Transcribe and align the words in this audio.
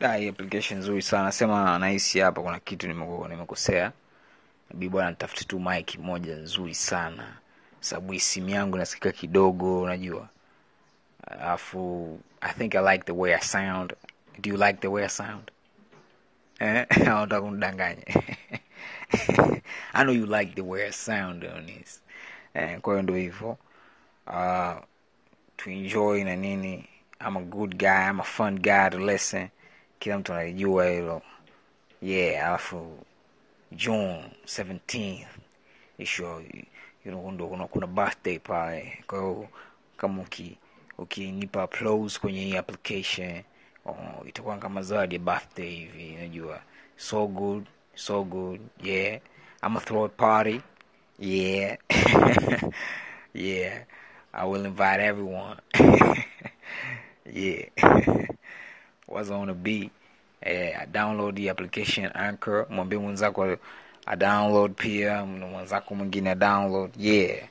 Da, 0.00 0.14
hii 0.14 0.28
application 0.28 0.78
nzuri 0.78 1.02
sana. 1.02 1.32
Sema 1.32 1.78
nahisi 1.78 2.18
hapa 2.20 2.42
kuna 2.42 2.60
kitu 2.60 2.88
nimekosea. 2.88 3.92
Bi 4.74 4.88
bwana 4.88 5.10
ntafute 5.10 5.44
tu 5.44 5.60
mic 5.60 5.98
moja 5.98 6.36
nzuri 6.36 6.74
sana. 6.74 7.36
Sababu 7.80 8.12
hii 8.12 8.20
simu 8.20 8.48
yangu 8.48 8.76
nasikika 8.76 9.12
kidogo, 9.12 9.80
unajua. 9.82 10.28
Alafu 11.26 12.20
I 12.40 12.52
think 12.52 12.74
I 12.74 12.92
like 12.92 13.04
the 13.04 13.12
way 13.12 13.34
I 13.34 13.40
sound. 13.40 13.94
Do 14.38 14.50
you 14.50 14.56
like 14.56 14.80
the 14.80 14.88
way 14.88 15.04
I 15.04 15.08
sound? 15.08 15.50
Eh? 16.60 16.86
Kunidanganya. 17.40 18.04
I 19.94 20.02
know 20.04 20.12
you 20.12 20.26
like 20.26 20.54
the 20.54 20.62
way 20.62 20.86
I 20.86 20.90
sound 20.92 21.44
on. 21.44 21.70
Eh, 22.54 22.80
kwa 22.80 22.92
hiyo 22.92 23.02
ndio 23.02 23.16
hivyo. 23.16 23.58
Uh, 24.26 24.74
to 25.56 25.70
enjoy 25.70 26.24
na 26.24 26.36
nini. 26.36 26.88
I'm 27.20 27.36
a 27.36 27.40
good 27.40 27.76
guy, 27.78 28.08
I'm 28.10 28.20
a 28.20 28.24
fun 28.24 28.58
guy 28.58 28.88
to 28.90 28.98
listen. 28.98 29.48
Kila 30.06 30.18
mtu 30.18 30.32
analijua 30.32 30.86
hilo. 30.88 31.22
Yeah, 32.02 32.46
alafu 32.48 32.98
June 33.72 34.24
17th 34.44 35.26
isho 35.98 36.42
ndo 37.04 37.48
kuna, 37.48 37.66
kuna 37.66 37.86
birthday 37.86 38.38
pale. 38.38 38.98
Kwa 39.06 39.18
hiyo 39.18 39.48
kama 39.96 40.22
uki 40.22 40.58
ukinipa 40.98 41.62
applause 41.62 42.18
kwenye 42.20 42.40
hii 42.40 42.56
application 42.56 43.42
oh, 43.86 44.24
itakuwa 44.28 44.58
kama 44.58 44.82
zawadi 44.82 45.14
ya 45.14 45.20
birthday 45.20 45.70
hivi, 45.70 46.14
unajua. 46.16 46.60
So 46.96 47.26
good, 47.26 47.66
so 47.94 48.24
good. 48.24 48.60
Yeah. 48.82 49.20
I'm 49.62 49.76
a 49.76 49.80
throw 49.80 50.04
a 50.04 50.08
party. 50.08 50.60
Yeah. 51.18 51.76
yeah. 53.34 53.84
I 54.32 54.48
will 54.48 54.66
invite 54.66 55.00
everyone. 55.02 55.56
yeah. 57.32 57.68
What's 59.06 59.30
on 59.30 59.46
the 59.46 59.54
beat? 59.54 59.92
Eh, 60.42 60.72
I 60.76 60.86
download 60.86 61.36
the 61.36 61.48
application 61.48 62.10
Anchor. 62.14 62.66
Mwambie 62.70 62.98
mwenzako 62.98 63.56
a 64.06 64.16
download 64.16 64.74
pia, 64.74 65.24
mwenzako 65.24 65.94
mwingine 65.94 66.30
a 66.30 66.34
download. 66.34 66.90
Yeah. 66.96 67.48